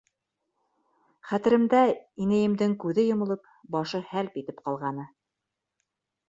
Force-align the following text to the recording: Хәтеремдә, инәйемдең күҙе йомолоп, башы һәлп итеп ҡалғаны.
Хәтеремдә, 1.31 1.81
инәйемдең 2.25 2.73
күҙе 2.85 3.05
йомолоп, 3.11 3.45
башы 3.77 4.01
һәлп 4.15 4.41
итеп 4.43 4.65
ҡалғаны. 4.65 5.07